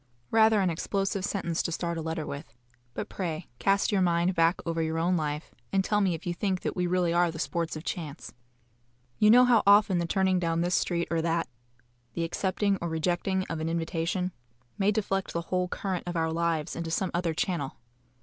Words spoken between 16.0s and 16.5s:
of our